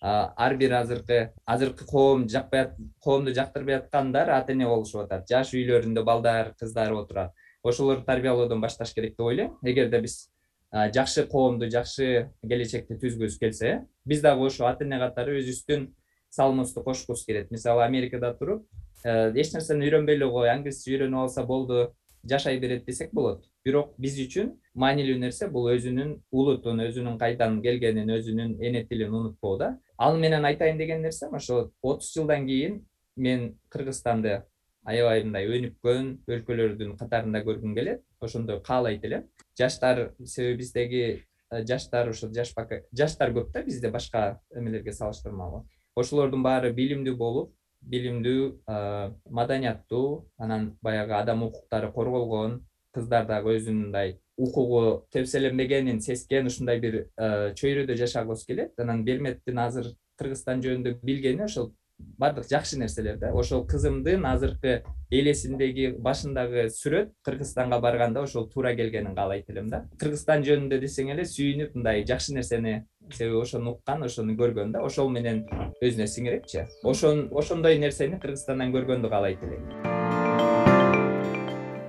ар 0.00 0.56
бир 0.56 0.74
азыркы 0.80 1.32
азыркы 1.44 1.84
коом 1.84 2.28
жакпай 2.28 2.70
коомду 3.02 3.34
жактырбай 3.34 3.80
аткандар 3.80 4.30
ата 4.36 4.52
эне 4.52 4.66
болушуп 4.68 5.06
атат. 5.06 5.28
Жаш 5.28 5.54
үйлөрүндө 5.54 6.04
балдар 6.04 6.54
кыздар 6.60 6.92
отурат. 6.92 7.32
Ошолорду 7.62 8.06
тарбиялоодон 8.06 8.60
башташ 8.60 8.94
керек 8.94 9.16
деп 9.16 9.26
ойлойм. 9.26 9.58
Эгерде 9.62 10.00
биз 10.00 10.30
жакшы 10.72 11.26
коомду 11.26 11.68
жакшы 11.70 12.30
келечекти 12.46 12.98
түзгүбүз 13.02 13.38
келсе 13.40 13.72
биз 14.06 14.22
дагы 14.22 14.46
ошо 14.46 14.68
ата 14.70 14.84
эне 14.84 14.98
катары 15.02 15.40
өзүбүздүн 15.40 15.88
салымыбызды 16.30 16.82
кошкубуз 16.82 17.24
келет 17.26 17.50
мисалы 17.50 17.82
америкада 17.84 18.32
туруп 18.38 18.66
э, 19.04 19.32
эч 19.34 19.52
нерсени 19.54 19.88
үйрөнбөй 19.88 20.14
эле 20.14 20.28
кой 20.30 20.50
англисче 20.50 20.94
үйрөнүп 20.94 21.24
алса 21.24 21.44
болду 21.44 21.88
жашай 22.24 22.58
берет 22.58 22.84
десек 22.84 23.12
болот. 23.12 23.44
Бирок 23.64 23.94
биз 23.98 24.18
үчүн 24.20 24.52
маанилүү 24.74 25.18
нерсе 25.20 25.48
бул 25.48 25.68
өзүнүн 25.72 26.14
улутун 26.30 26.80
өзүнүн 26.84 27.18
кайдан 27.18 27.60
келгенин 27.64 28.10
өзүнүн 28.14 28.56
эне 28.60 28.84
тилин 28.86 29.14
унутпоо 29.14 29.56
да. 29.58 29.78
Ал 29.98 30.16
менен 30.18 30.44
айтайын 30.44 30.78
деген 30.78 31.02
нерсем 31.02 31.34
ошо 31.34 31.70
отуз 31.82 32.12
жылдан 32.14 32.46
кийин 32.46 32.86
мен 33.16 33.58
кыргызстанды 33.68 34.42
аябай 34.84 35.24
мындай 35.24 35.48
өнүккөн 35.48 36.12
өлкөлөрдүн 36.28 36.96
катарында 36.96 37.42
көргүм 37.44 37.74
келет. 37.74 38.04
Ошондой 38.20 38.60
каалайт 38.62 39.04
элем 39.04 39.26
жаштар 39.58 40.14
себеби 40.24 40.58
биздеги 40.58 41.02
э, 41.50 41.64
жаштар 41.66 42.10
ошо 42.10 42.30
жаш 42.32 42.54
жаштар 42.92 43.32
көп 43.32 43.52
да 43.52 43.62
бизде 43.62 43.90
башка 43.90 44.40
эмелерге 44.54 44.92
салыштырмалуу. 44.92 45.66
Ошолордун 45.96 46.42
баары 46.42 46.72
билимдүү 46.72 47.16
болуп 47.16 47.54
билимдүү 47.80 48.48
э, 48.68 49.12
маданияттуу 49.30 50.28
анан 50.38 50.76
баягы 50.82 51.14
адам 51.14 51.42
укуктары 51.42 51.92
корголгон 51.92 52.60
кыздар 52.94 53.26
дагы 53.26 53.56
өзүнүн 53.56 53.84
мындай 53.86 54.18
укугу 54.36 55.06
тепселенбегенин 55.12 56.00
сескен 56.00 56.46
ушундай 56.46 56.80
бир 56.80 56.96
э, 57.16 57.54
чөйрөдө 57.54 57.96
жашагыбыз 57.96 58.44
келет. 58.46 58.72
Анан 58.78 59.04
берметтин 59.04 59.58
азыр 59.58 59.92
кыргызстан 60.18 60.62
жөнүндө 60.64 60.98
билгени 61.02 61.44
ошол 61.44 61.72
баардык 62.18 62.48
жакшы 62.50 62.78
нерселер 62.78 63.18
да. 63.18 63.32
Ошол 63.32 63.66
кызымдын 63.66 64.24
азыркы 64.26 64.82
элесиндеги 65.10 65.94
башындагы 65.98 66.68
сүрөт 66.74 67.12
кыргызстанга 67.24 67.80
барганда 67.80 68.22
ошол 68.22 68.48
туура 68.50 68.74
келгенин 68.76 69.14
каалайт 69.14 69.50
элем 69.50 69.68
да. 69.68 69.84
Кыргызстан 69.98 70.44
жөнүндө 70.46 70.80
десең 70.84 71.14
эле 71.14 71.24
сүйүнүп 71.24 71.74
мындай 71.78 72.04
жакшы 72.08 72.34
нерсени 72.36 72.84
себеби 73.10 73.40
ошону 73.40 73.76
уккан 73.78 74.04
ошону 74.04 74.36
көргөн 74.38 74.72
да. 74.76 74.84
Ошол 74.84 75.10
менен 75.10 75.46
өзүнө 75.82 76.06
сиңирепчи. 76.06 76.66
Ошон 76.84 77.28
ошондой 77.32 77.78
нерсени 77.78 78.20
кыргызстандан 78.20 78.74
көргөндү 78.76 79.10
каалайт 79.10 79.42
элем. 79.48 79.98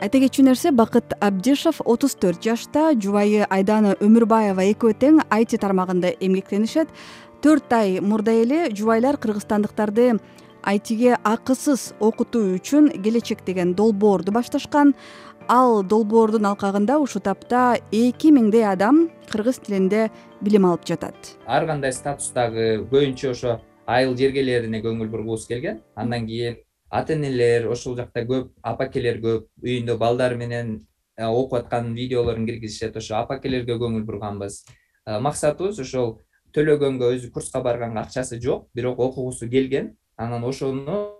Айта 0.02 0.18
кетчү 0.18 0.42
нерсе 0.42 0.72
бакыт 0.74 1.14
абдишов 1.22 1.78
отуз 1.86 2.16
төрт 2.18 2.42
жашта 2.42 2.88
жубайы 2.98 3.46
айдана 3.54 3.92
өмүрбаева 4.02 4.66
экөө 4.72 4.96
тең 4.98 5.20
айти 5.30 5.60
тармагында 5.62 6.16
эмгектенишет 6.18 6.90
төрт 7.42 7.74
ай 7.74 8.00
мурда 8.00 8.32
эле 8.38 8.70
жубайлар 8.70 9.18
кыргызстандыктарды 9.18 10.20
айтиге 10.62 11.16
акысыз 11.26 11.96
окутуу 12.00 12.56
үчүн 12.60 12.92
келечек 13.02 13.42
деген 13.46 13.74
долбоорду 13.74 14.32
башташкан. 14.32 14.94
Ал 15.50 15.82
долбоордун 15.84 16.46
алкагында 16.46 17.00
ушул 17.02 17.24
тапта 17.26 17.80
эки 17.92 18.30
миңдей 18.30 18.68
адам 18.70 19.10
кыргыз 19.32 19.58
тилинде 19.66 20.12
билим 20.42 20.70
алып 20.70 20.86
жатат. 20.86 21.34
Ар 21.48 21.66
кандай 21.66 21.92
статустагы 21.98 22.86
көбүнчө 22.92 23.34
ошо 23.34 23.58
айыл 23.90 24.14
жергелерине 24.16 24.84
көңүл 24.86 25.10
бургубуз 25.10 25.48
келген. 25.50 25.82
Андан 25.96 26.30
кийин 26.30 26.62
ата 26.90 27.18
энелер 27.18 27.68
ошол 27.74 27.98
жакта 27.98 28.22
көп 28.22 28.54
апакелер 28.62 29.18
көп 29.18 29.50
үйүндө 29.66 29.98
балдары 29.98 30.38
менен 30.38 30.84
окуп 31.18 31.58
аткан 31.58 31.96
видеолорун 31.98 32.46
киргизишет. 32.46 33.02
Ошо 33.02 33.18
апакелерге 33.26 33.82
көңүл 33.82 34.06
бурганбыз. 34.06 34.62
Максатыбыз 35.08 35.82
ошол 35.82 36.20
төлөгөнгө 36.56 37.12
өзү 37.16 37.32
курска 37.32 37.62
барганга 37.62 38.06
акчасы 38.06 38.40
жок 38.42 38.68
бирок 38.76 39.00
окугусу 39.00 39.50
келген 39.50 39.96
анан 40.18 40.44
ошону 40.44 41.18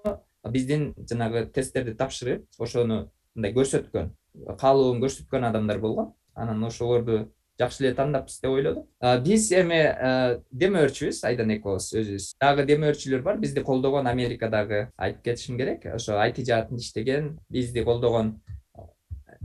биздин 0.50 0.94
жанагы 1.10 1.46
тесттерди 1.54 1.94
тапшырып 1.96 2.46
ошону 2.60 3.10
мындай 3.36 3.54
көрсөткөн 3.54 4.12
каалоонун 4.60 5.02
көрсөткөн 5.04 5.48
адамдар 5.50 5.80
болгон. 5.80 6.14
Анан 6.36 6.64
ошолорду 6.64 7.32
жакшы 7.60 7.84
эле 7.84 7.94
тандаппыз 7.96 8.40
деп 8.42 8.52
ойлодук 8.52 8.88
биз 9.26 9.50
эми 9.52 9.82
демөөрчүбүз 10.52 11.24
айдан 11.28 11.52
экөөбүз 11.58 11.90
өзүбүз. 12.00 12.28
Дагы 12.42 12.66
демөөрчүлөр 12.70 13.22
бар 13.26 13.38
бизди 13.42 13.64
колдогон 13.68 14.08
америкадагы 14.08 14.88
айтып 14.98 15.24
кетишим 15.28 15.58
керек 15.60 15.86
ошо 15.94 16.18
айти 16.24 16.46
жаатында 16.48 16.82
иштеген 16.82 17.28
бизди 17.50 17.84
колдогон 17.84 18.38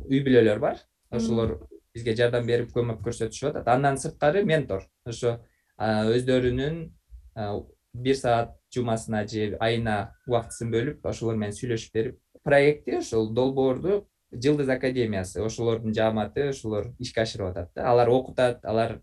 үй 0.07 0.23
бүлөлөр 0.23 0.62
бар. 0.62 0.78
Ошолор 1.11 1.59
бизге 1.93 2.14
жардам 2.16 2.47
берип 2.47 2.71
көмөк 2.73 3.02
көрсөтүшүп 3.05 3.50
атат. 3.50 3.69
Андан 3.69 3.99
сырткары 3.99 4.45
ментор. 4.45 4.87
Ошо 5.05 5.40
өздөрүнүн 5.78 6.76
бир 7.95 8.16
саат 8.16 8.54
жумасына 8.75 9.26
же 9.28 9.56
айына 9.61 10.12
убактысын 10.26 10.71
бөлүп 10.73 11.06
ошолор 11.09 11.37
менен 11.37 11.56
сүйлөшүп 11.56 11.92
берип 11.95 12.21
проектти 12.45 12.99
ошол 12.99 13.33
долбоорду 13.35 14.06
жылдыз 14.33 14.68
академиясы 14.68 15.42
ошолордун 15.45 15.95
жааматы 15.95 16.49
ошолор 16.50 16.92
ишке 16.99 17.23
ашырып 17.23 17.50
атат 17.50 17.71
да. 17.75 17.88
Алар 17.90 18.09
окутат 18.09 18.64
алар 18.64 19.00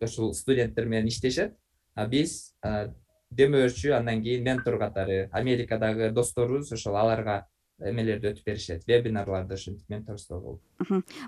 ушул 0.00 0.34
студенттер 0.34 0.86
менен 0.86 1.08
иштешет. 1.08 1.56
А 1.94 2.06
биз 2.06 2.54
демөөрчү 3.30 3.94
андан 3.96 4.22
кийин 4.22 4.44
ментор 4.44 4.78
катары 4.78 5.28
америкадагы 5.32 6.10
досторубуз 6.10 6.72
ошол 6.72 6.96
аларга 6.96 7.46
эмелерди 7.78 8.30
өтүп 8.32 8.44
беришет 8.46 8.86
вебинарларды 8.86 9.54
ошентип 9.54 9.88
менторство 9.88 10.40
болуп. 10.40 10.62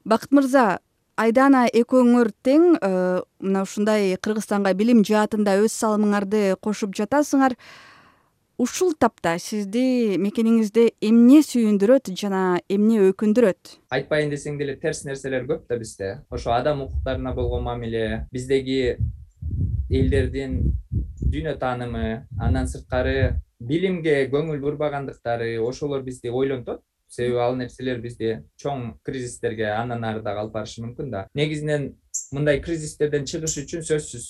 Бакыт 0.05 0.31
мырза 0.31 0.81
айдана 1.21 1.67
экөөңөр 1.73 2.31
тең 2.45 2.65
э, 2.77 2.93
мына 3.43 3.65
ушундай 3.67 4.17
кыргызстанга 4.23 4.73
билим 4.77 5.03
жаатында 5.07 5.57
өз 5.65 5.75
салымыңарды 5.81 6.57
кошуп 6.63 6.97
жатасыңар. 6.99 7.57
Ушул 8.57 8.95
тапта 8.97 9.35
сизди 9.37 10.17
мекениңизде 10.17 10.87
эмне 11.05 11.43
сүйүндүрөт 11.45 12.09
жана 12.17 12.63
эмне 12.73 13.03
өкүндүрөт? 13.11 13.75
Айтпайын 13.93 14.33
десең 14.33 14.57
деле 14.61 14.79
терс 14.81 15.03
нерселер 15.05 15.45
көп 15.49 15.67
да 15.69 15.77
бизде. 15.77 16.15
Ошо 16.33 16.55
адам 16.57 16.87
укуктарына 16.87 17.35
болгон 17.37 17.67
мамиле 17.69 18.25
биздеги 18.33 18.97
элдердин 19.91 20.57
дүйнө 21.21 21.59
таанымы 21.61 22.07
андан 22.41 22.69
сырткары 22.71 23.37
билимге 23.61 24.23
көңүл 24.33 24.61
бурбагандыктары 24.65 25.59
ошолор 25.61 26.03
бизди 26.07 26.33
ойлонтот 26.33 26.81
себеби 27.09 27.39
ал 27.41 27.57
нерселер 27.57 28.01
бизди 28.01 28.43
чоң 28.63 28.97
кризистерге 29.07 29.71
андан 29.73 30.05
ары 30.05 30.23
дагы 30.23 30.43
алып 30.45 30.55
барышы 30.55 30.83
мүмкүн 30.85 31.11
да. 31.11 31.27
Негизинен 31.35 31.93
мындай 32.33 32.61
кризистерден 32.61 33.27
чыгыш 33.27 33.59
үчүн 33.63 33.85
сөзсүз 33.87 34.27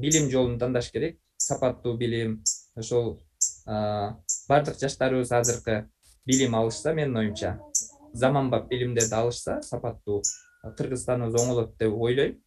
билим 0.00 0.30
жолун 0.30 0.58
тандаш 0.58 0.90
керек. 0.90 1.18
Сапаттуу 1.40 1.96
билим 1.96 2.42
ошол 2.76 3.18
баардык 3.66 4.78
жаштарыбыз 4.80 5.32
азыркы 5.32 5.86
билим 6.26 6.54
алышса 6.54 6.92
менин 6.94 7.16
оюмча 7.16 7.58
заманбап 8.12 8.68
билимдерди 8.68 9.14
алышса 9.14 9.60
сапаттуу 9.62 10.22
кыргызстаныбыз 10.76 11.40
оңолот 11.40 11.76
деп 11.78 11.94
ойлойм. 11.94 12.38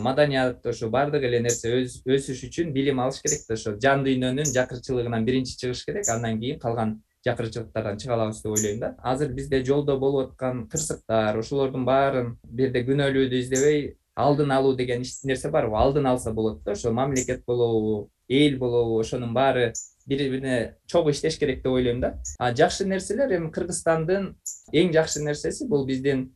Маданият 0.00 0.66
ошо 0.66 0.88
баардык 0.90 1.24
эле 1.24 1.40
нерсе 1.40 1.72
өсүш 1.84 2.44
үчүн 2.48 2.72
билим 2.72 3.00
алыш 3.00 3.20
керек 3.24 3.42
да 3.48 3.54
ошо 3.54 3.74
жан 3.80 4.04
дүйнөнүн 4.04 4.52
жакырчылыгынан 4.52 5.24
биринчи 5.24 5.56
чыгыш 5.60 5.84
керек. 5.84 6.08
Андан 6.08 6.40
кийин 6.40 6.58
калган 6.60 7.02
жакырчылыктардан 7.26 7.98
чыга 7.98 8.14
алабыз 8.14 8.42
деп 8.42 8.52
ойлойм 8.52 8.80
да. 8.80 8.94
Азыр 9.02 9.32
бизде 9.34 9.64
жолдо 9.64 9.98
болуп 9.98 10.30
аткан 10.30 10.66
кырсыктар 10.68 11.38
ошолордун 11.38 11.84
баарын 11.84 12.36
бул 12.44 12.62
жерде 12.62 12.84
күнөөлүүдү 12.86 13.40
издебей 13.40 13.96
алдын 14.16 14.52
алуу 14.56 14.74
деген 14.76 15.04
нерсе 15.24 15.50
барбы 15.50 15.76
алдын 15.76 16.06
алса 16.06 16.32
болот 16.32 16.62
да 16.64 16.72
ошо 16.72 16.92
мамлекет 16.92 17.44
болобу 17.46 18.08
эл 18.28 18.58
болобу 18.58 19.00
ошонун 19.00 19.34
баары 19.34 19.72
бири 20.06 20.30
бирине 20.30 20.76
чогуу 20.86 21.10
иштеш 21.10 21.38
керек 21.38 21.62
деп 21.62 21.72
ойлойм 21.72 22.00
да. 22.00 22.14
А 22.38 22.54
жакшы 22.54 22.86
нерселер 22.86 23.32
эми 23.36 23.50
кыргызстандын 23.50 24.34
эң 24.72 24.92
жакшы 24.94 25.22
нерсеси 25.22 25.66
бул 25.68 25.84
биздин 25.86 26.30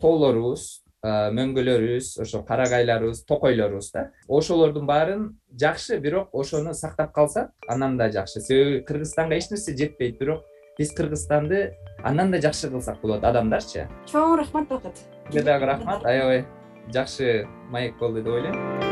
тоолорубуз 0.00 0.82
мөңгөлөрүбүз 1.04 2.20
ошо 2.20 2.42
карагайларыбыз 2.44 3.24
токойлорубуз 3.24 3.90
да. 3.94 4.10
Ошолордун 4.28 4.86
баарын 4.86 5.40
жакшы 5.58 5.98
бирок 5.98 6.28
ошону 6.32 6.74
сактап 6.74 7.14
калсак 7.14 7.52
андан 7.68 7.96
да 7.96 8.10
жакшы. 8.12 8.40
Себеби 8.40 8.84
кыргызстанга 8.84 9.38
эч 9.38 9.50
нерсе 9.50 9.76
жетпейт 9.76 10.18
бирок 10.18 10.44
биз 10.78 10.92
кыргызстанды 10.92 11.74
андан 12.04 12.30
да 12.30 12.40
жакшы 12.40 12.68
кылсак 12.68 13.00
болот 13.00 13.24
адамдарчы 13.24 13.88
чоң 14.12 14.36
рахмат 14.40 14.68
бакыт 14.68 15.02
сизге 15.26 15.42
дагы 15.42 15.66
рахмат. 15.72 16.04
Аябай 16.04 16.44
жакшы 16.92 17.46
маек 17.70 17.98
болду 17.98 18.22
деп 18.22 18.32
ойлойм 18.34 18.89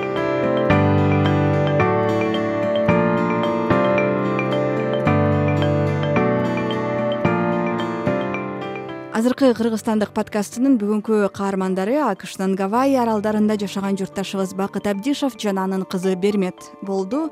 азыркы 9.18 9.48
кыргызстандык 9.56 10.12
подкастынын 10.14 10.76
бүгүнкү 10.78 11.16
каармандары 11.34 11.96
акштын 12.06 12.52
гавайи 12.58 12.94
аралдарында 13.02 13.56
жашаган 13.58 13.98
журтташыбыз 13.98 14.52
бакыт 14.54 14.86
абдишов 14.86 15.34
жана 15.42 15.64
анын 15.66 15.82
кызы 15.82 16.14
бермет 16.14 16.68
болду. 16.86 17.24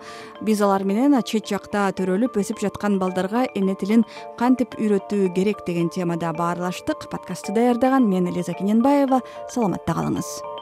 Биз 0.43 0.65
алар 0.67 0.83
менен 0.83 1.15
чет 1.23 1.47
жакта 1.47 1.87
төрөлүп 1.95 2.41
өсүп 2.43 2.65
жаткан 2.65 2.99
балдарга 2.99 3.47
эне 3.55 3.79
тилин 3.79 4.03
кантип 4.41 4.75
үйрөтүү 4.81 5.31
керек 5.39 5.63
деген 5.69 5.89
темада 5.95 6.35
баарлаштык. 6.35 7.07
Подкастты 7.13 7.55
даярдаган 7.55 8.11
мен 8.11 8.27
элиза 8.35 8.59
кененбаева 8.59 9.23
саламатта 9.55 9.95
калыңыз 9.95 10.56